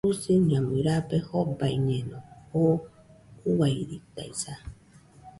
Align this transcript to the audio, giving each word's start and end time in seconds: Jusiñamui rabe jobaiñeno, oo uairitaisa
Jusiñamui 0.07 0.81
rabe 0.87 1.17
jobaiñeno, 1.27 2.19
oo 2.61 2.75
uairitaisa 3.57 4.53